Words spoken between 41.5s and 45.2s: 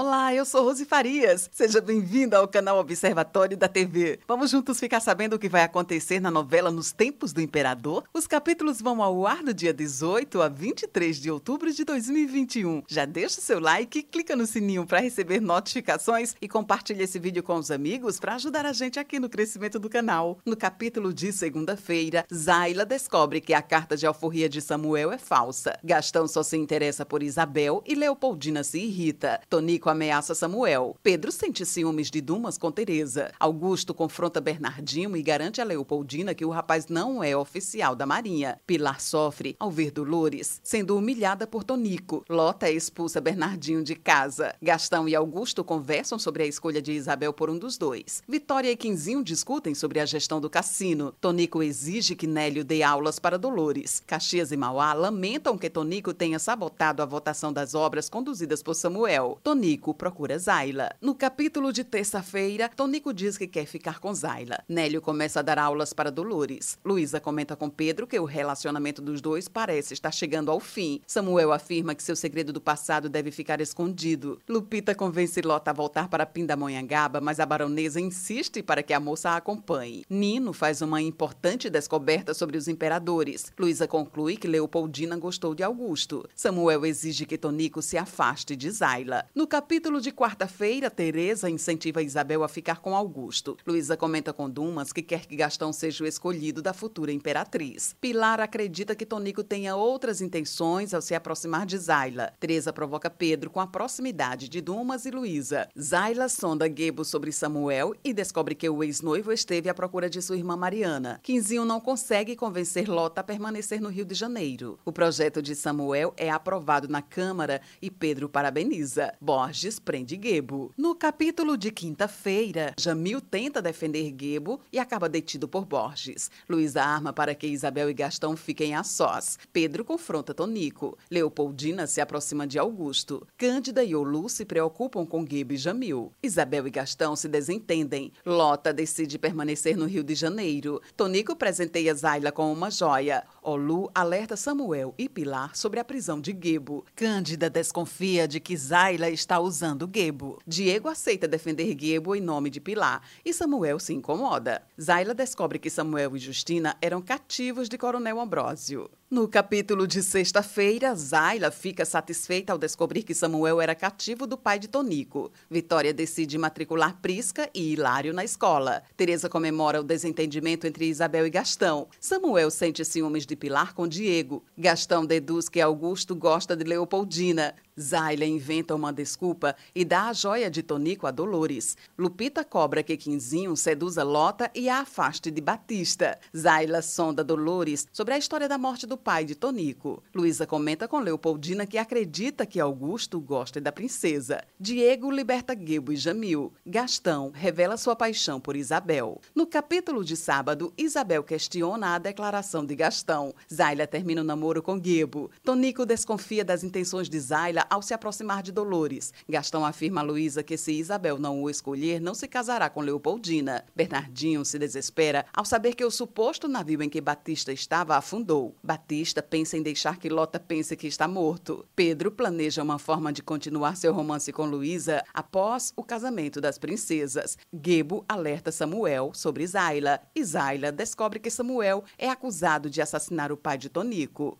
Tonico. Lota expulsa Bernardinho de casa. Gastão e